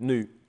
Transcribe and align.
Nu, 0.00 0.40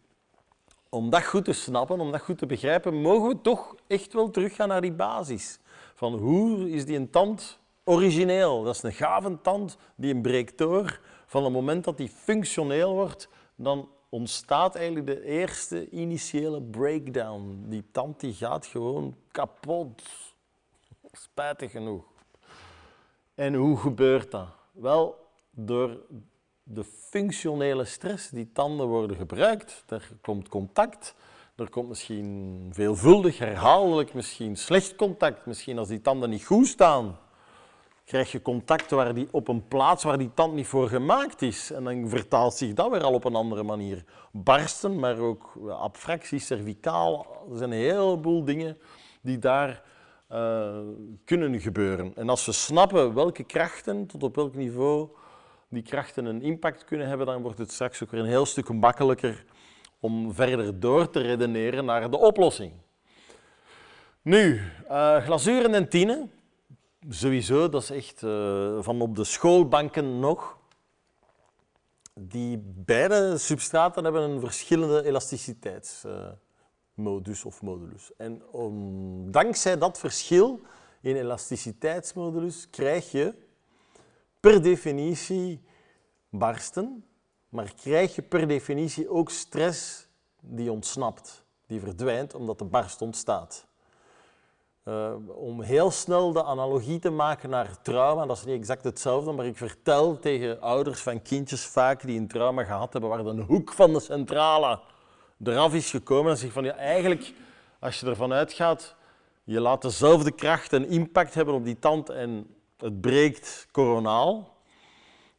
om 0.89 1.09
dat 1.09 1.25
goed 1.25 1.45
te 1.45 1.53
snappen, 1.53 1.99
om 1.99 2.11
dat 2.11 2.21
goed 2.21 2.37
te 2.37 2.45
begrijpen, 2.45 3.01
mogen 3.01 3.27
we 3.27 3.41
toch 3.41 3.75
echt 3.87 4.13
wel 4.13 4.29
teruggaan 4.29 4.67
naar 4.67 4.81
die 4.81 4.93
basis. 4.93 5.59
Van 5.93 6.13
hoe 6.13 6.69
is 6.69 6.85
die 6.85 6.97
een 6.97 7.09
tand 7.09 7.59
origineel? 7.83 8.63
Dat 8.63 8.75
is 8.75 8.83
een 8.83 8.91
gave 8.91 9.41
tand 9.41 9.77
die 9.95 10.13
een 10.13 10.21
breekt 10.21 10.57
door. 10.57 10.99
Van 11.25 11.43
het 11.43 11.53
moment 11.53 11.83
dat 11.83 11.97
die 11.97 12.09
functioneel 12.09 12.93
wordt, 12.93 13.29
dan 13.55 13.89
ontstaat 14.09 14.75
eigenlijk 14.75 15.05
de 15.05 15.23
eerste 15.23 15.89
initiële 15.89 16.61
breakdown. 16.61 17.65
Die 17.67 17.83
tand 17.91 18.19
die 18.19 18.33
gaat 18.33 18.65
gewoon 18.65 19.15
kapot. 19.31 20.01
Spijtig 21.11 21.71
genoeg. 21.71 22.03
En 23.35 23.53
hoe 23.53 23.77
gebeurt 23.77 24.31
dat? 24.31 24.47
Wel, 24.71 25.27
door 25.51 25.97
de 26.71 26.83
functionele 26.83 27.85
stress. 27.85 28.29
Die 28.29 28.51
tanden 28.53 28.87
worden 28.87 29.17
gebruikt, 29.17 29.83
er 29.87 30.09
komt 30.21 30.49
contact, 30.49 31.15
er 31.55 31.69
komt 31.69 31.87
misschien 31.87 32.69
veelvuldig, 32.71 33.37
herhaaldelijk, 33.37 34.13
misschien 34.13 34.57
slecht 34.57 34.95
contact. 34.95 35.45
Misschien 35.45 35.77
als 35.77 35.87
die 35.87 36.01
tanden 36.01 36.29
niet 36.29 36.45
goed 36.45 36.67
staan, 36.67 37.17
krijg 38.05 38.31
je 38.31 38.41
contact 38.41 38.91
waar 38.91 39.13
die, 39.13 39.27
op 39.31 39.47
een 39.47 39.67
plaats 39.67 40.03
waar 40.03 40.17
die 40.17 40.33
tand 40.33 40.53
niet 40.53 40.67
voor 40.67 40.87
gemaakt 40.87 41.41
is. 41.41 41.71
En 41.71 41.83
dan 41.83 42.09
vertaalt 42.09 42.53
zich 42.53 42.73
dat 42.73 42.91
weer 42.91 43.03
al 43.03 43.13
op 43.13 43.25
een 43.25 43.35
andere 43.35 43.63
manier. 43.63 44.03
Barsten, 44.31 44.99
maar 44.99 45.17
ook 45.17 45.59
abfractie, 45.69 46.39
cervicaal. 46.39 47.25
Er 47.51 47.57
zijn 47.57 47.71
een 47.71 47.77
heleboel 47.77 48.43
dingen 48.43 48.77
die 49.21 49.39
daar 49.39 49.83
uh, 50.31 50.77
kunnen 51.25 51.59
gebeuren. 51.59 52.15
En 52.15 52.29
als 52.29 52.45
we 52.45 52.51
snappen 52.51 53.13
welke 53.13 53.43
krachten, 53.43 54.05
tot 54.05 54.23
op 54.23 54.35
welk 54.35 54.55
niveau 54.55 55.09
die 55.69 55.83
krachten 55.83 56.25
een 56.25 56.41
impact 56.41 56.83
kunnen 56.83 57.07
hebben, 57.07 57.25
dan 57.25 57.41
wordt 57.41 57.57
het 57.57 57.71
straks 57.71 58.03
ook 58.03 58.11
weer 58.11 58.19
een 58.19 58.25
heel 58.25 58.45
stuk 58.45 58.69
makkelijker 58.69 59.45
om 59.99 60.33
verder 60.33 60.79
door 60.79 61.09
te 61.09 61.21
redeneren 61.21 61.85
naar 61.85 62.11
de 62.11 62.17
oplossing. 62.17 62.73
Nu, 64.21 64.61
uh, 64.89 65.23
glazuur 65.23 65.65
en 65.65 65.71
dentine, 65.71 66.27
sowieso, 67.09 67.69
dat 67.69 67.81
is 67.81 67.89
echt 67.89 68.21
uh, 68.21 68.77
van 68.81 69.01
op 69.01 69.15
de 69.15 69.23
schoolbanken 69.23 70.19
nog. 70.19 70.57
Die 72.13 72.61
beide 72.63 73.37
substraten 73.37 74.03
hebben 74.03 74.21
een 74.21 74.39
verschillende 74.39 75.05
elasticiteitsmodus 75.05 77.45
of 77.45 77.61
modulus. 77.61 78.11
En 78.17 78.41
om, 78.51 79.31
dankzij 79.31 79.77
dat 79.77 79.99
verschil 79.99 80.61
in 81.01 81.15
elasticiteitsmodulus 81.15 82.69
krijg 82.69 83.11
je 83.11 83.33
per 84.39 84.61
definitie 84.61 85.61
barsten, 86.29 87.05
maar 87.49 87.73
krijg 87.81 88.15
je 88.15 88.21
per 88.21 88.47
definitie 88.47 89.09
ook 89.09 89.29
stress 89.29 90.07
die 90.41 90.71
ontsnapt, 90.71 91.45
die 91.67 91.79
verdwijnt 91.79 92.33
omdat 92.35 92.59
de 92.59 92.65
barst 92.65 93.01
ontstaat. 93.01 93.67
Uh, 94.85 95.13
om 95.27 95.61
heel 95.61 95.91
snel 95.91 96.31
de 96.31 96.43
analogie 96.43 96.99
te 96.99 97.09
maken 97.09 97.49
naar 97.49 97.81
trauma, 97.81 98.25
dat 98.25 98.37
is 98.37 98.45
niet 98.45 98.59
exact 98.59 98.83
hetzelfde, 98.83 99.31
maar 99.31 99.45
ik 99.45 99.57
vertel 99.57 100.19
tegen 100.19 100.61
ouders 100.61 101.01
van 101.01 101.21
kindjes 101.21 101.65
vaak 101.65 102.01
die 102.01 102.19
een 102.19 102.27
trauma 102.27 102.63
gehad 102.63 102.91
hebben 102.91 103.09
waar 103.09 103.23
de 103.23 103.41
hoek 103.41 103.73
van 103.73 103.93
de 103.93 103.99
centrale 103.99 104.79
eraf 105.43 105.73
is 105.73 105.89
gekomen 105.89 106.31
en 106.31 106.37
zegt 106.37 106.53
van 106.53 106.63
ja, 106.63 106.75
eigenlijk, 106.75 107.33
als 107.79 107.99
je 107.99 108.05
ervan 108.05 108.33
uitgaat, 108.33 108.95
je 109.43 109.59
laat 109.59 109.81
dezelfde 109.81 110.31
kracht 110.31 110.73
en 110.73 110.89
impact 110.89 111.33
hebben 111.33 111.53
op 111.53 111.63
die 111.63 111.79
tand 111.79 112.09
en 112.09 112.47
het 112.81 113.01
breekt 113.01 113.67
coronaal, 113.71 114.57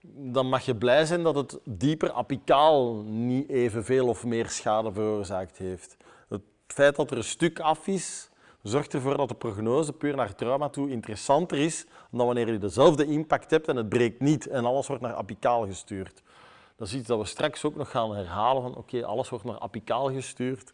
dan 0.02 0.48
mag 0.48 0.64
je 0.64 0.77
blij 0.77 1.05
zijn 1.05 1.22
dat 1.22 1.34
het 1.34 1.58
dieper 1.64 2.12
apicaal 2.12 2.94
niet 3.02 3.48
evenveel 3.48 4.08
of 4.08 4.24
meer 4.24 4.48
schade 4.48 4.92
veroorzaakt 4.92 5.58
heeft. 5.58 5.96
Het 6.28 6.42
feit 6.66 6.96
dat 6.96 7.11
er 7.11 7.16
een 7.16 7.24
stuk 7.24 7.61
af 7.61 7.86
is, 7.86 8.30
zorgt 8.62 8.94
ervoor 8.94 9.16
dat 9.16 9.28
de 9.28 9.34
prognose 9.34 9.92
puur 9.92 10.16
naar 10.16 10.34
trauma 10.34 10.68
toe 10.68 10.91
interessanter 10.91 11.58
is 11.58 11.86
dan 12.11 12.27
wanneer 12.27 12.52
je 12.52 12.58
dezelfde 12.58 13.06
impact 13.06 13.51
hebt 13.51 13.68
en 13.68 13.77
het 13.77 13.89
breekt 13.89 14.20
niet 14.20 14.46
en 14.46 14.64
alles 14.64 14.86
wordt 14.86 15.02
naar 15.02 15.14
apicaal 15.14 15.67
gestuurd. 15.67 16.22
Dat 16.77 16.89
is 16.89 16.95
iets 16.95 17.07
dat 17.07 17.18
we 17.18 17.24
straks 17.24 17.64
ook 17.64 17.77
nog 17.77 17.90
gaan 17.90 18.14
herhalen 18.14 18.62
van 18.62 18.77
oké, 18.77 19.05
alles 19.05 19.28
wordt 19.28 19.45
naar 19.45 19.58
apicaal 19.58 20.11
gestuurd. 20.12 20.72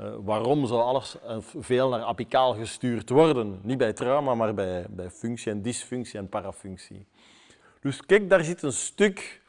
Uh, 0.00 0.14
waarom 0.24 0.66
zou 0.66 0.82
alles 0.82 1.16
uh, 1.24 1.36
veel 1.40 1.88
naar 1.88 2.02
apicaal 2.02 2.54
gestuurd 2.54 3.10
worden? 3.10 3.60
Niet 3.62 3.78
bij 3.78 3.92
trauma, 3.92 4.34
maar 4.34 4.54
bij, 4.54 4.86
bij 4.90 5.10
functie 5.10 5.52
en 5.52 5.62
dysfunctie 5.62 6.18
en 6.18 6.28
parafunctie. 6.28 7.06
Dus 7.80 8.06
kijk, 8.06 8.30
daar 8.30 8.44
zit 8.44 8.62
een 8.62 8.72
stuk 8.72 9.40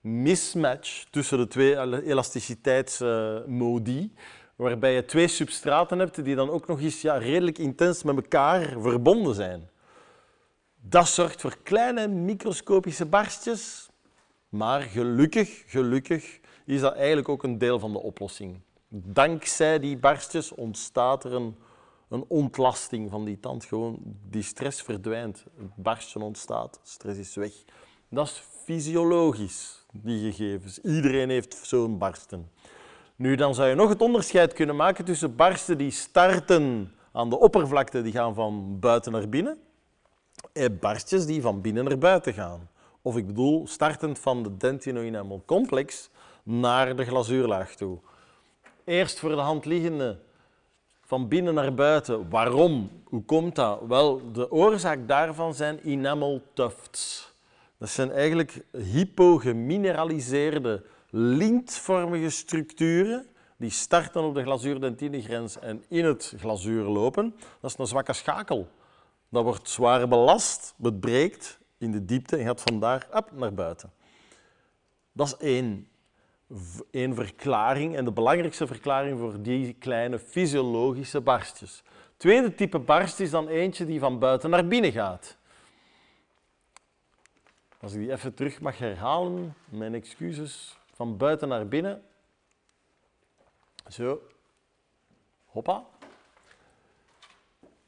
mismatch 0.00 1.04
tussen 1.10 1.38
de 1.38 1.46
twee 1.46 2.02
elasticiteitsmodi, 2.02 4.12
waarbij 4.56 4.94
je 4.94 5.04
twee 5.04 5.28
substraten 5.28 5.98
hebt 5.98 6.24
die 6.24 6.34
dan 6.34 6.50
ook 6.50 6.66
nog 6.66 6.80
eens 6.80 7.00
ja, 7.00 7.16
redelijk 7.16 7.58
intens 7.58 8.02
met 8.02 8.16
elkaar 8.16 8.80
verbonden 8.80 9.34
zijn. 9.34 9.70
Dat 10.80 11.08
zorgt 11.08 11.40
voor 11.40 11.56
kleine 11.62 12.08
microscopische 12.08 13.06
barstjes, 13.06 13.88
maar 14.48 14.80
gelukkig, 14.80 15.62
gelukkig 15.66 16.38
is 16.64 16.80
dat 16.80 16.94
eigenlijk 16.94 17.28
ook 17.28 17.42
een 17.42 17.58
deel 17.58 17.78
van 17.78 17.92
de 17.92 18.02
oplossing. 18.02 18.60
Dankzij 18.88 19.78
die 19.78 19.96
barstjes 19.96 20.54
ontstaat 20.54 21.24
er 21.24 21.34
een, 21.34 21.56
een 22.08 22.24
ontlasting 22.28 23.10
van 23.10 23.24
die 23.24 23.40
tand. 23.40 23.64
Gewoon 23.64 23.98
die 24.30 24.42
stress 24.42 24.82
verdwijnt, 24.82 25.44
het 25.56 25.76
barstje 25.76 26.20
ontstaat, 26.20 26.80
stress 26.82 27.18
is 27.18 27.34
weg. 27.34 27.52
Dat 28.08 28.26
is 28.26 28.42
fysiologisch, 28.64 29.86
die 29.92 30.32
gegevens. 30.32 30.80
Iedereen 30.80 31.30
heeft 31.30 31.58
zo'n 31.62 31.98
barsten. 31.98 32.50
Nu, 33.16 33.34
dan 33.34 33.54
zou 33.54 33.68
je 33.68 33.74
nog 33.74 33.88
het 33.88 34.00
onderscheid 34.00 34.52
kunnen 34.52 34.76
maken 34.76 35.04
tussen 35.04 35.36
barsten 35.36 35.78
die 35.78 35.90
starten 35.90 36.94
aan 37.12 37.30
de 37.30 37.38
oppervlakte, 37.38 38.02
die 38.02 38.12
gaan 38.12 38.34
van 38.34 38.78
buiten 38.78 39.12
naar 39.12 39.28
binnen, 39.28 39.58
en 40.52 40.78
barstjes 40.78 41.26
die 41.26 41.42
van 41.42 41.60
binnen 41.60 41.84
naar 41.84 41.98
buiten 41.98 42.32
gaan. 42.32 42.68
Of 43.02 43.16
ik 43.16 43.26
bedoel, 43.26 43.66
startend 43.66 44.18
van 44.18 44.42
de 44.42 44.56
dentino-enamel 44.56 45.42
complex 45.46 46.10
naar 46.42 46.96
de 46.96 47.04
glazuurlaag 47.04 47.74
toe. 47.74 47.98
Eerst 48.88 49.18
voor 49.18 49.30
de 49.30 49.36
hand 49.36 49.64
liggende 49.64 50.18
van 51.00 51.28
binnen 51.28 51.54
naar 51.54 51.74
buiten. 51.74 52.30
Waarom? 52.30 52.90
Hoe 53.04 53.22
komt 53.22 53.54
dat? 53.54 53.80
Wel, 53.88 54.32
de 54.32 54.50
oorzaak 54.50 55.08
daarvan 55.08 55.54
zijn 55.54 55.78
enamel 55.78 56.42
tufts. 56.52 57.32
Dat 57.78 57.88
zijn 57.88 58.12
eigenlijk 58.12 58.64
hypogemineraliseerde 58.72 60.84
lintvormige 61.10 62.30
structuren 62.30 63.26
die 63.56 63.70
starten 63.70 64.22
op 64.22 64.34
de 64.34 64.42
glazuur-dentinegrens 64.42 65.58
en 65.58 65.84
in 65.88 66.04
het 66.04 66.34
glazuur 66.38 66.84
lopen. 66.84 67.34
Dat 67.60 67.70
is 67.70 67.78
een 67.78 67.86
zwakke 67.86 68.12
schakel. 68.12 68.68
Dat 69.28 69.44
wordt 69.44 69.68
zwaar 69.68 70.08
belast, 70.08 70.74
het 70.82 71.00
breekt 71.00 71.58
in 71.78 71.92
de 71.92 72.04
diepte 72.04 72.36
en 72.36 72.44
gaat 72.44 72.62
vandaar 72.62 73.08
up, 73.14 73.30
naar 73.32 73.54
buiten. 73.54 73.92
Dat 75.12 75.26
is 75.26 75.36
één, 75.36 75.88
één 76.90 77.14
verklaring 77.14 77.96
en 77.96 78.04
de 78.04 78.12
belangrijkste 78.12 78.66
verklaring 78.66 79.18
voor 79.18 79.42
die 79.42 79.72
kleine 79.72 80.18
fysiologische 80.18 81.20
barstjes. 81.20 81.82
Tweede 82.16 82.54
type 82.54 82.78
barst 82.78 83.20
is 83.20 83.30
dan 83.30 83.48
eentje 83.48 83.86
die 83.86 84.00
van 84.00 84.18
buiten 84.18 84.50
naar 84.50 84.66
binnen 84.66 84.92
gaat. 84.92 85.36
Als 87.80 87.92
ik 87.92 87.98
die 87.98 88.12
even 88.12 88.34
terug 88.34 88.60
mag 88.60 88.78
herhalen, 88.78 89.54
mijn 89.64 89.94
excuses, 89.94 90.78
van 90.92 91.16
buiten 91.16 91.48
naar 91.48 91.68
binnen. 91.68 92.02
Zo. 93.88 94.20
Hoppa. 95.46 95.84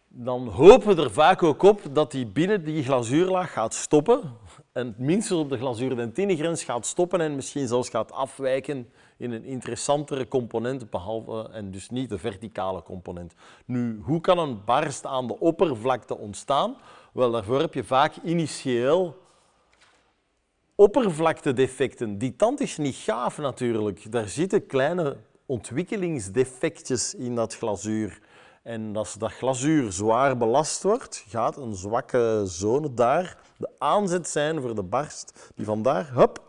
Dan 0.09 0.49
hopen 0.49 0.97
we 0.97 1.03
er 1.03 1.11
vaak 1.11 1.43
ook 1.43 1.63
op 1.63 1.81
dat 1.93 2.11
die 2.11 2.27
binnen 2.27 2.65
die 2.65 2.85
glazuurlaag 2.85 3.53
gaat 3.53 3.75
stoppen 3.75 4.37
en 4.73 4.95
minstens 4.99 5.41
op 5.41 5.49
de 5.49 5.59
glazuur-dentinegrens 5.59 6.65
gaat 6.65 6.87
stoppen 6.87 7.21
en 7.21 7.35
misschien 7.35 7.69
zelfs 7.69 7.89
gaat 7.89 8.13
afwijken 8.13 8.89
in 9.17 9.33
een 9.33 9.45
interessantere 9.45 10.29
component, 10.29 10.91
behalve, 10.91 11.49
en 11.53 11.71
dus 11.71 11.91
niet 11.91 12.09
de 12.09 12.19
verticale 12.19 12.83
component. 12.83 13.35
Nu, 13.65 14.01
hoe 14.03 14.21
kan 14.21 14.39
een 14.39 14.65
barst 14.65 15.07
aan 15.07 15.27
de 15.27 15.39
oppervlakte 15.39 16.19
ontstaan? 16.19 16.77
Wel, 17.13 17.31
daarvoor 17.31 17.61
heb 17.61 17.75
je 17.75 17.85
vaak 17.85 18.15
initieel 18.25 19.17
oppervlaktedefecten. 20.75 22.19
Die 22.19 22.37
tand 22.37 22.61
is 22.61 22.77
niet 22.77 22.95
gaaf 22.95 23.39
natuurlijk. 23.39 24.13
Daar 24.13 24.29
zitten 24.29 24.67
kleine 24.67 25.17
ontwikkelingsdefectjes 25.47 27.15
in 27.15 27.35
dat 27.35 27.57
glazuur. 27.57 28.21
En 28.71 28.97
als 28.97 29.15
dat 29.15 29.33
glazuur 29.33 29.93
zwaar 29.93 30.37
belast 30.37 30.83
wordt, 30.83 31.25
gaat 31.29 31.57
een 31.57 31.75
zwakke 31.75 32.43
zone 32.45 32.95
daar 32.95 33.39
de 33.57 33.71
aanzet 33.79 34.29
zijn 34.29 34.61
voor 34.61 34.75
de 34.75 34.83
barst 34.83 35.53
die 35.55 35.65
vandaar 35.65 36.13
hup, 36.13 36.41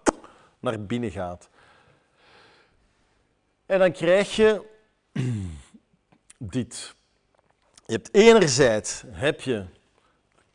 naar 0.59 0.81
binnen 0.81 1.11
gaat. 1.11 1.49
En 3.65 3.79
dan 3.79 3.91
krijg 3.91 4.35
je 4.35 4.61
dit. 6.37 6.95
Je 7.85 7.93
hebt 7.93 8.13
enerzijds 8.13 9.03
heb 9.07 9.41
je 9.41 9.65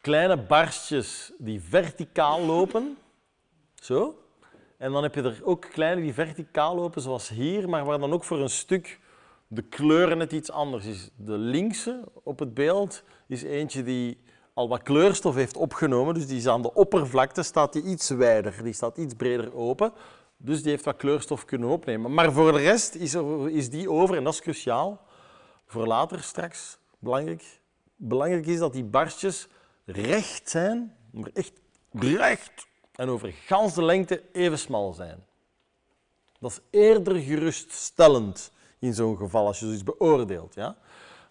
kleine 0.01 0.37
barstjes 0.37 1.33
die 1.39 1.61
verticaal 1.61 2.41
lopen, 2.41 2.99
zo. 3.75 4.23
En 4.77 4.93
dan 4.93 5.03
heb 5.03 5.15
je 5.15 5.23
er 5.23 5.41
ook 5.45 5.67
kleine 5.71 6.01
die 6.01 6.15
verticaal 6.15 6.75
lopen, 6.75 7.03
zoals 7.03 7.29
hier, 7.29 7.69
maar 7.69 7.85
waar 7.85 7.99
dan 7.99 8.13
ook 8.13 8.25
voor 8.25 8.41
een 8.41 8.51
stuk 8.51 8.99
de 9.48 9.62
kleuren 9.62 10.19
net 10.19 10.32
iets 10.32 10.50
anders 10.50 10.84
is. 10.84 11.10
De 11.16 11.38
linkse 11.38 12.04
op 12.22 12.38
het 12.38 12.54
beeld 12.54 13.02
is 13.26 13.43
eentje 13.43 13.82
die 13.82 14.19
al 14.54 14.69
wat 14.69 14.82
kleurstof 14.82 15.34
heeft 15.34 15.56
opgenomen, 15.56 16.14
dus 16.14 16.26
die 16.26 16.37
is 16.37 16.46
aan 16.46 16.62
de 16.62 16.75
oppervlakte 16.75 17.43
staat 17.43 17.72
die 17.72 17.82
iets 17.82 18.08
wijder, 18.08 18.62
die 18.62 18.72
staat 18.72 18.96
iets 18.96 19.14
breder 19.14 19.54
open, 19.54 19.93
dus 20.37 20.62
die 20.62 20.70
heeft 20.70 20.84
wat 20.84 20.96
kleurstof 20.96 21.44
kunnen 21.44 21.69
opnemen. 21.69 22.14
Maar 22.14 22.32
voor 22.32 22.52
de 22.52 22.58
rest 22.58 22.94
is, 22.94 23.14
is 23.46 23.70
die 23.70 23.90
over 23.90 24.16
en 24.16 24.25
dat 24.25 24.32
is 24.32 24.40
cruciaal 24.40 25.00
voor 25.66 25.87
later 25.87 26.22
straks 26.22 26.78
belangrijk. 26.98 27.60
Belangrijk 27.96 28.46
is 28.46 28.58
dat 28.58 28.72
die 28.72 28.84
barstjes 28.84 29.48
recht 29.84 30.50
zijn, 30.50 30.96
maar 31.10 31.31
echt 31.34 31.52
recht 31.90 32.66
en 32.94 33.08
over 33.08 33.32
gans 33.32 33.75
de 33.75 33.82
lengte 33.82 34.22
even 34.32 34.58
smal 34.58 34.93
zijn. 34.93 35.25
Dat 36.40 36.50
is 36.50 36.60
eerder 36.70 37.16
geruststellend 37.16 38.52
in 38.78 38.94
zo'n 38.94 39.17
geval 39.17 39.46
als 39.46 39.58
je 39.58 39.64
zoiets 39.64 39.82
beoordeelt. 39.82 40.55
Ja? 40.55 40.76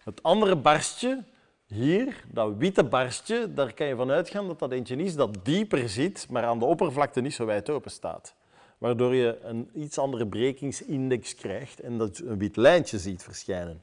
Het 0.04 0.22
andere 0.22 0.56
barstje, 0.56 1.24
hier, 1.66 2.24
dat 2.32 2.56
witte 2.56 2.84
barstje, 2.84 3.52
daar 3.52 3.74
kan 3.74 3.86
je 3.86 3.96
van 3.96 4.10
uitgaan 4.10 4.46
dat 4.46 4.58
dat 4.58 4.72
eentje 4.72 4.96
is 4.96 5.14
dat 5.14 5.36
dieper 5.42 5.88
zit, 5.88 6.26
maar 6.30 6.44
aan 6.44 6.58
de 6.58 6.64
oppervlakte 6.64 7.20
niet 7.20 7.34
zo 7.34 7.44
wijd 7.44 7.70
open 7.70 7.90
staat. 7.90 8.34
Waardoor 8.78 9.14
je 9.14 9.38
een 9.42 9.70
iets 9.74 9.98
andere 9.98 10.26
brekingsindex 10.26 11.34
krijgt 11.34 11.80
en 11.80 11.98
dat 11.98 12.16
je 12.16 12.26
een 12.26 12.38
wit 12.38 12.56
lijntje 12.56 12.98
ziet 12.98 13.22
verschijnen. 13.22 13.82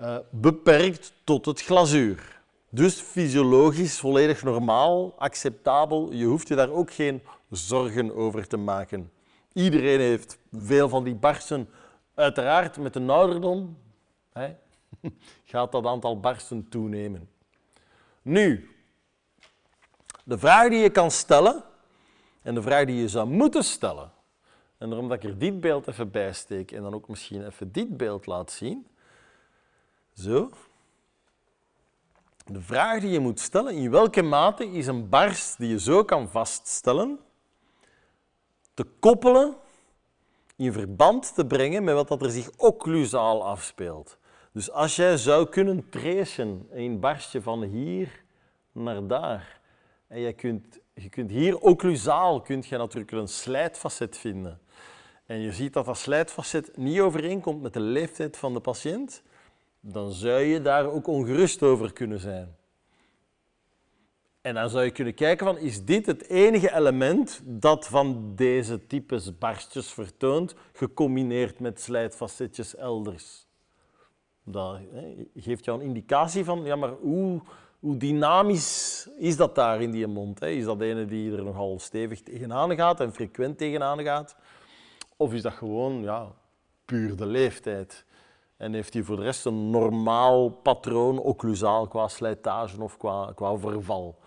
Uh, 0.00 0.16
beperkt 0.30 1.12
tot 1.24 1.46
het 1.46 1.62
glazuur. 1.62 2.40
Dus 2.70 3.00
fysiologisch 3.00 3.98
volledig 3.98 4.42
normaal, 4.42 5.14
acceptabel. 5.18 6.12
Je 6.12 6.24
hoeft 6.24 6.48
je 6.48 6.54
daar 6.54 6.70
ook 6.70 6.92
geen 6.92 7.22
zorgen 7.50 8.14
over 8.14 8.46
te 8.46 8.56
maken. 8.56 9.10
Iedereen 9.52 10.00
heeft 10.00 10.38
veel 10.52 10.88
van 10.88 11.04
die 11.04 11.14
barsten. 11.14 11.68
Uiteraard 12.16 12.78
met 12.78 12.92
de 12.92 13.06
ouderdom 13.06 13.78
hè, 14.32 14.56
gaat 15.44 15.72
dat 15.72 15.86
aantal 15.86 16.20
barsten 16.20 16.68
toenemen. 16.68 17.28
Nu, 18.22 18.70
de 20.24 20.38
vraag 20.38 20.68
die 20.68 20.78
je 20.78 20.90
kan 20.90 21.10
stellen 21.10 21.64
en 22.42 22.54
de 22.54 22.62
vraag 22.62 22.84
die 22.84 22.96
je 22.96 23.08
zou 23.08 23.28
moeten 23.28 23.64
stellen, 23.64 24.12
en 24.78 24.88
daarom 24.88 25.08
dat 25.08 25.22
ik 25.22 25.30
er 25.30 25.38
dit 25.38 25.60
beeld 25.60 25.88
even 25.88 26.10
bij 26.10 26.32
steek 26.32 26.72
en 26.72 26.82
dan 26.82 26.94
ook 26.94 27.08
misschien 27.08 27.46
even 27.46 27.72
dit 27.72 27.96
beeld 27.96 28.26
laat 28.26 28.50
zien. 28.50 28.86
Zo. 30.14 30.50
De 32.44 32.60
vraag 32.60 33.00
die 33.00 33.10
je 33.10 33.20
moet 33.20 33.40
stellen, 33.40 33.74
in 33.74 33.90
welke 33.90 34.22
mate 34.22 34.72
is 34.72 34.86
een 34.86 35.08
barst 35.08 35.58
die 35.58 35.68
je 35.68 35.80
zo 35.80 36.04
kan 36.04 36.28
vaststellen, 36.28 37.18
te 38.74 38.84
koppelen, 38.84 39.56
in 40.56 40.72
verband 40.72 41.34
te 41.34 41.46
brengen 41.46 41.84
met 41.84 42.08
wat 42.08 42.22
er 42.22 42.30
zich 42.30 42.50
occlusaal 42.56 43.44
afspeelt. 43.44 44.18
Dus 44.52 44.70
als 44.70 44.96
jij 44.96 45.16
zou 45.16 45.48
kunnen 45.48 45.88
tracen 45.88 46.66
een 46.70 47.00
barstje 47.00 47.42
van 47.42 47.62
hier 47.62 48.24
naar 48.72 49.06
daar, 49.06 49.60
en 50.08 50.20
je 50.20 50.32
kunt, 50.32 50.78
je 50.94 51.08
kunt 51.08 51.30
hier 51.30 51.58
occlusaal 51.58 52.40
kunt 52.40 52.66
je 52.66 52.76
natuurlijk 52.76 53.12
een 53.12 53.28
slijtfacet 53.28 54.18
vinden. 54.18 54.60
En 55.26 55.40
je 55.40 55.52
ziet 55.52 55.72
dat 55.72 55.84
dat 55.84 55.98
slijtfacet 55.98 56.76
niet 56.76 57.00
overeenkomt 57.00 57.62
met 57.62 57.72
de 57.72 57.80
leeftijd 57.80 58.36
van 58.36 58.52
de 58.54 58.60
patiënt, 58.60 59.22
dan 59.80 60.12
zou 60.12 60.40
je 60.40 60.62
daar 60.62 60.86
ook 60.90 61.06
ongerust 61.06 61.62
over 61.62 61.92
kunnen 61.92 62.20
zijn. 62.20 62.56
En 64.46 64.54
dan 64.54 64.70
zou 64.70 64.84
je 64.84 64.90
kunnen 64.90 65.14
kijken 65.14 65.46
van, 65.46 65.58
is 65.58 65.84
dit 65.84 66.06
het 66.06 66.28
enige 66.28 66.74
element 66.74 67.40
dat 67.44 67.86
van 67.86 68.32
deze 68.34 68.86
types 68.86 69.38
barstjes 69.38 69.92
vertoont, 69.92 70.54
gecombineerd 70.72 71.60
met 71.60 71.80
slijtfacetjes 71.80 72.76
elders? 72.76 73.46
Dat 74.44 74.78
hè, 74.90 75.14
geeft 75.34 75.64
jou 75.64 75.80
een 75.80 75.86
indicatie 75.86 76.44
van, 76.44 76.64
ja, 76.64 76.76
maar 76.76 76.90
hoe, 76.90 77.40
hoe 77.78 77.96
dynamisch 77.96 79.08
is 79.18 79.36
dat 79.36 79.54
daar 79.54 79.82
in 79.82 79.90
die 79.90 80.06
mond? 80.06 80.42
Is 80.42 80.64
dat 80.64 80.80
ene 80.80 81.04
die 81.04 81.36
er 81.36 81.44
nogal 81.44 81.78
stevig 81.78 82.22
tegenaan 82.22 82.74
gaat 82.74 83.00
en 83.00 83.12
frequent 83.12 83.58
tegenaan 83.58 84.02
gaat? 84.02 84.36
Of 85.16 85.32
is 85.32 85.42
dat 85.42 85.52
gewoon 85.52 86.02
ja, 86.02 86.32
puur 86.84 87.16
de 87.16 87.26
leeftijd? 87.26 88.04
En 88.56 88.72
heeft 88.72 88.94
hij 88.94 89.02
voor 89.02 89.16
de 89.16 89.22
rest 89.22 89.44
een 89.44 89.70
normaal 89.70 90.48
patroon 90.48 91.18
occlusaal 91.18 91.88
qua 91.88 92.08
slijtage 92.08 92.82
of 92.82 92.96
qua, 92.96 93.32
qua 93.34 93.56
verval? 93.56 94.18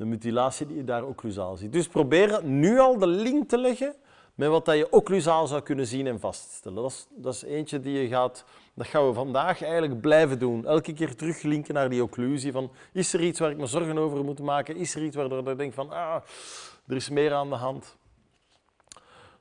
De 0.00 0.06
mutilatie 0.06 0.66
die 0.66 0.76
je 0.76 0.84
daar 0.84 1.04
occlusaal 1.04 1.56
ziet. 1.56 1.72
Dus 1.72 1.88
probeer 1.88 2.44
nu 2.44 2.78
al 2.78 2.98
de 2.98 3.06
link 3.06 3.48
te 3.48 3.58
leggen 3.58 3.94
met 4.34 4.48
wat 4.48 4.64
dat 4.64 4.76
je 4.76 4.92
occlusaal 4.92 5.46
zou 5.46 5.62
kunnen 5.62 5.86
zien 5.86 6.06
en 6.06 6.20
vaststellen. 6.20 6.82
Dat 6.82 6.90
is, 6.90 7.06
dat 7.10 7.34
is 7.34 7.42
eentje 7.42 7.80
die 7.80 8.00
je 8.00 8.08
gaat, 8.08 8.44
dat 8.74 8.86
gaan 8.86 9.06
we 9.06 9.12
vandaag 9.12 9.62
eigenlijk 9.62 10.00
blijven 10.00 10.38
doen. 10.38 10.66
Elke 10.66 10.92
keer 10.92 11.16
teruglinken 11.16 11.74
naar 11.74 11.90
die 11.90 12.02
occlusie 12.02 12.52
van 12.52 12.70
is 12.92 13.12
er 13.12 13.20
iets 13.20 13.38
waar 13.38 13.50
ik 13.50 13.56
me 13.56 13.66
zorgen 13.66 13.98
over 13.98 14.24
moet 14.24 14.40
maken? 14.40 14.76
Is 14.76 14.94
er 14.94 15.02
iets 15.02 15.16
waardoor 15.16 15.48
ik 15.48 15.58
denk 15.58 15.72
van 15.72 15.90
ah, 15.90 16.22
er 16.86 16.96
is 16.96 17.08
meer 17.08 17.32
aan 17.32 17.48
de 17.48 17.54
hand? 17.54 17.96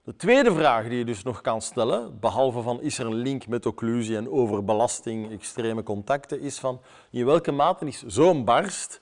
De 0.03 0.15
tweede 0.15 0.53
vraag 0.53 0.87
die 0.87 0.97
je 0.97 1.05
dus 1.05 1.23
nog 1.23 1.41
kan 1.41 1.61
stellen, 1.61 2.19
behalve 2.19 2.61
van 2.61 2.81
is 2.81 2.99
er 2.99 3.05
een 3.05 3.15
link 3.15 3.47
met 3.47 3.65
occlusie 3.65 4.17
en 4.17 4.29
overbelasting, 4.29 5.31
extreme 5.31 5.83
contacten, 5.83 6.41
is 6.41 6.59
van 6.59 6.81
in 7.11 7.25
welke 7.25 7.51
mate 7.51 7.85
is 7.85 8.03
zo'n 8.05 8.45
barst 8.45 9.01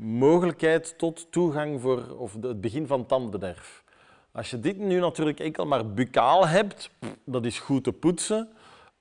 mogelijkheid 0.00 0.98
tot 0.98 1.32
toegang 1.32 1.80
voor 1.80 2.16
of 2.18 2.32
het 2.40 2.60
begin 2.60 2.86
van 2.86 3.06
tandbederf. 3.06 3.84
Als 4.32 4.50
je 4.50 4.60
dit 4.60 4.78
nu 4.78 5.00
natuurlijk 5.00 5.40
enkel 5.40 5.66
maar 5.66 5.92
buccaal 5.92 6.46
hebt, 6.48 6.90
dat 7.24 7.44
is 7.44 7.58
goed 7.58 7.84
te 7.84 7.92
poetsen. 7.92 8.48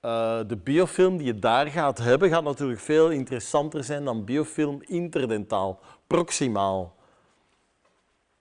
Uh, 0.01 0.39
de 0.47 0.57
biofilm 0.57 1.17
die 1.17 1.25
je 1.25 1.39
daar 1.39 1.67
gaat 1.67 1.97
hebben, 1.97 2.29
gaat 2.29 2.43
natuurlijk 2.43 2.79
veel 2.79 3.09
interessanter 3.09 3.83
zijn 3.83 4.03
dan 4.03 4.25
biofilm 4.25 4.81
interdentaal, 4.81 5.79
proximaal 6.07 6.95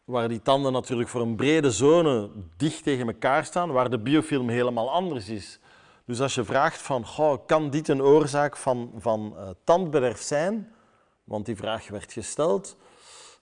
waar 0.05 0.29
die 0.29 0.43
tanden 0.43 0.73
natuurlijk 0.73 1.09
voor 1.09 1.21
een 1.21 1.37
brede 1.37 1.71
zone 1.71 2.31
dicht 2.57 2.83
tegen 2.83 3.07
elkaar 3.07 3.45
staan, 3.45 3.73
waar 3.73 3.91
de 3.91 3.99
biofilm 3.99 4.49
helemaal 4.49 4.91
anders 4.91 5.29
is. 5.29 5.61
Dus 6.05 6.21
als 6.21 6.35
je 6.35 6.45
vraagt 6.45 6.83
van, 6.83 7.07
goh, 7.07 7.47
kan 7.47 7.71
dit 7.71 7.89
een 7.89 8.03
oorzaak 8.03 8.57
van, 8.57 8.93
van 8.97 9.35
uh, 9.37 9.49
tandbederf 9.65 10.21
zijn? 10.21 10.75
Want 11.27 11.47
die 11.47 11.57
vraag 11.57 11.89
werd 11.89 12.13
gesteld. 12.13 12.77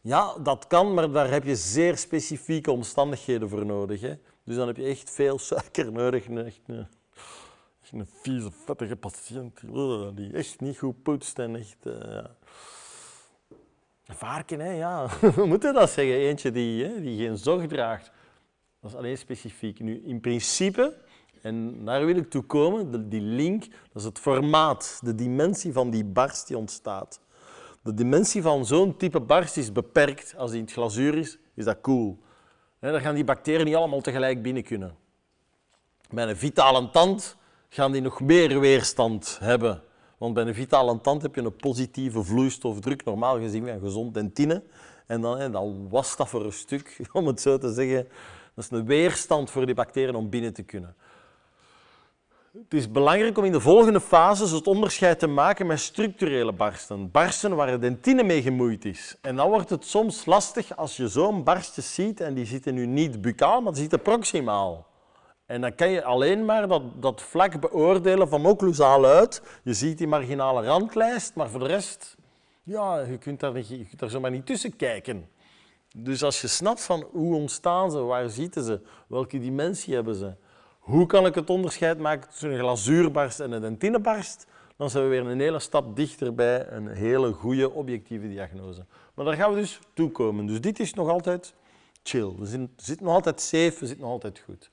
Ja, 0.00 0.38
dat 0.38 0.66
kan, 0.66 0.94
maar 0.94 1.10
daar 1.10 1.30
heb 1.30 1.44
je 1.44 1.56
zeer 1.56 1.96
specifieke 1.96 2.70
omstandigheden 2.70 3.48
voor 3.48 3.66
nodig. 3.66 4.00
Hè? 4.00 4.14
Dus 4.44 4.56
dan 4.56 4.66
heb 4.66 4.76
je 4.76 4.84
echt 4.84 5.10
veel 5.10 5.38
suiker 5.38 5.92
nodig. 5.92 6.24
Echt 6.28 6.60
een, 6.66 6.86
echt 7.82 7.92
een 7.92 8.06
vieze, 8.06 8.50
vettige 8.64 8.96
patiënt 8.96 9.60
die 10.16 10.32
echt 10.32 10.60
niet 10.60 10.78
goed 10.78 11.02
poetst 11.02 11.38
en 11.38 11.56
echt... 11.56 11.76
Uh, 11.82 11.94
ja. 14.02 14.14
Varken, 14.14 14.60
hè, 14.60 14.70
ja. 14.70 15.08
We 15.36 15.46
moeten 15.46 15.74
dat 15.74 15.90
zeggen. 15.90 16.14
Eentje 16.14 16.50
die, 16.50 16.84
hè, 16.84 17.00
die 17.00 17.18
geen 17.18 17.36
zorg 17.36 17.66
draagt. 17.66 18.10
Dat 18.80 18.90
is 18.90 18.96
alleen 18.96 19.18
specifiek. 19.18 19.80
Nu, 19.80 20.02
in 20.04 20.20
principe, 20.20 20.96
en 21.42 21.84
daar 21.84 22.06
wil 22.06 22.16
ik 22.16 22.30
toe 22.30 22.42
komen, 22.42 23.08
die 23.08 23.20
link, 23.20 23.60
dat 23.60 24.02
is 24.02 24.04
het 24.04 24.18
formaat, 24.18 25.00
de 25.02 25.14
dimensie 25.14 25.72
van 25.72 25.90
die 25.90 26.04
barst 26.04 26.46
die 26.46 26.58
ontstaat. 26.58 27.20
De 27.84 27.94
dimensie 27.94 28.42
van 28.42 28.66
zo'n 28.66 28.96
type 28.96 29.20
barst 29.20 29.56
is 29.56 29.72
beperkt. 29.72 30.34
Als 30.36 30.50
die 30.50 30.58
in 30.58 30.64
het 30.64 30.74
glazuur 30.74 31.18
is, 31.18 31.38
is 31.54 31.64
dat 31.64 31.80
cool. 31.80 32.18
dan 32.80 33.00
gaan 33.00 33.14
die 33.14 33.24
bacteriën 33.24 33.64
niet 33.64 33.74
allemaal 33.74 34.00
tegelijk 34.00 34.42
binnen 34.42 34.62
kunnen. 34.62 34.96
Bij 36.10 36.28
een 36.28 36.36
vitale 36.36 36.90
tand 36.90 37.36
gaan 37.68 37.92
die 37.92 38.00
nog 38.00 38.20
meer 38.20 38.60
weerstand 38.60 39.38
hebben 39.40 39.82
want 40.24 40.36
bij 40.36 40.46
een 40.46 40.54
vitale 40.54 41.00
tand 41.00 41.22
heb 41.22 41.34
je 41.34 41.40
een 41.40 41.56
positieve 41.56 42.22
vloeistofdruk, 42.22 43.04
normaal 43.04 43.38
gezien 43.38 43.66
van 43.66 43.80
gezond 43.80 44.14
dentine. 44.14 44.62
En 45.06 45.20
dan, 45.20 45.38
hè, 45.38 45.50
dan 45.50 45.88
was 45.88 46.16
dat 46.16 46.28
voor 46.28 46.44
een 46.44 46.52
stuk, 46.52 47.00
om 47.12 47.26
het 47.26 47.40
zo 47.40 47.58
te 47.58 47.72
zeggen. 47.72 48.08
Dat 48.54 48.64
is 48.64 48.70
een 48.70 48.86
weerstand 48.86 49.50
voor 49.50 49.66
die 49.66 49.74
bacteriën 49.74 50.14
om 50.14 50.30
binnen 50.30 50.52
te 50.52 50.62
kunnen. 50.62 50.96
Het 52.54 52.74
is 52.74 52.90
belangrijk 52.90 53.38
om 53.38 53.44
in 53.44 53.52
de 53.52 53.60
volgende 53.60 54.00
fases 54.00 54.50
het 54.50 54.66
onderscheid 54.66 55.18
te 55.18 55.26
maken 55.26 55.66
met 55.66 55.80
structurele 55.80 56.52
barsten. 56.52 57.10
Barsten 57.10 57.56
waar 57.56 57.66
de 57.66 57.78
dentine 57.78 58.22
mee 58.22 58.42
gemoeid 58.42 58.84
is. 58.84 59.16
En 59.20 59.36
dan 59.36 59.48
wordt 59.48 59.70
het 59.70 59.84
soms 59.84 60.24
lastig 60.24 60.76
als 60.76 60.96
je 60.96 61.08
zo'n 61.08 61.44
barstje 61.44 61.82
ziet 61.82 62.20
en 62.20 62.34
die 62.34 62.46
zitten 62.46 62.74
nu 62.74 62.86
niet 62.86 63.20
buccaal, 63.20 63.60
maar 63.60 63.72
die 63.72 63.80
zitten 63.80 64.02
proximaal. 64.02 64.86
En 65.46 65.60
dan 65.60 65.74
kan 65.74 65.90
je 65.90 66.04
alleen 66.04 66.44
maar 66.44 66.68
dat, 66.68 66.82
dat 67.02 67.22
vlak 67.22 67.60
beoordelen 67.60 68.28
van 68.28 68.46
occlusaal 68.46 69.04
uit. 69.04 69.42
Je 69.62 69.74
ziet 69.74 69.98
die 69.98 70.06
marginale 70.06 70.66
randlijst, 70.66 71.34
maar 71.34 71.48
voor 71.48 71.60
de 71.60 71.66
rest, 71.66 72.16
ja, 72.62 73.00
je 73.00 73.18
kunt 73.18 73.40
daar, 73.40 73.52
niet, 73.52 73.68
je 73.68 73.86
kunt 73.86 73.98
daar 73.98 74.10
zomaar 74.10 74.30
niet 74.30 74.46
tussen 74.46 74.76
kijken. 74.76 75.28
Dus 75.96 76.22
als 76.22 76.40
je 76.40 76.48
snapt 76.48 76.84
van 76.84 77.06
hoe 77.12 77.34
ontstaan 77.34 77.90
ze, 77.90 77.98
waar 77.98 78.28
zitten 78.28 78.64
ze, 78.64 78.80
welke 79.08 79.38
dimensie 79.38 79.94
hebben 79.94 80.14
ze, 80.14 80.34
hoe 80.84 81.06
kan 81.06 81.26
ik 81.26 81.34
het 81.34 81.50
onderscheid 81.50 81.98
maken 81.98 82.28
tussen 82.28 82.50
een 82.50 82.58
glazuurbarst 82.58 83.40
en 83.40 83.52
een 83.52 83.60
dentinebarst, 83.60 84.46
dan 84.76 84.90
zijn 84.90 85.04
we 85.04 85.10
weer 85.10 85.26
een 85.26 85.40
hele 85.40 85.58
stap 85.58 85.96
dichter 85.96 86.34
bij 86.34 86.66
een 86.70 86.88
hele 86.88 87.32
goede 87.32 87.70
objectieve 87.70 88.28
diagnose. 88.28 88.84
Maar 89.14 89.24
daar 89.24 89.34
gaan 89.34 89.50
we 89.54 89.60
dus 89.60 89.78
toe 89.94 90.10
komen. 90.10 90.46
Dus 90.46 90.60
dit 90.60 90.80
is 90.80 90.94
nog 90.94 91.08
altijd 91.08 91.54
chill. 92.02 92.32
We 92.38 92.68
zitten 92.76 93.06
nog 93.06 93.14
altijd 93.14 93.40
safe, 93.40 93.76
we 93.78 93.86
zitten 93.86 94.00
nog 94.00 94.10
altijd 94.10 94.42
goed. 94.44 94.70